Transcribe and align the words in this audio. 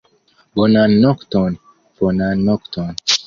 Bonan 0.55 0.91
nokton, 1.03 1.51
bonan 1.97 2.37
nokton. 2.47 2.91